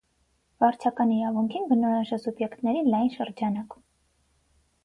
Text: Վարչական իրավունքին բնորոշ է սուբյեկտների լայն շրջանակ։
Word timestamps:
Վարչական 0.63 1.11
իրավունքին 1.15 1.69
բնորոշ 1.73 2.13
է 2.19 2.21
սուբյեկտների 2.23 2.83
լայն 2.89 3.15
շրջանակ։ 3.19 3.81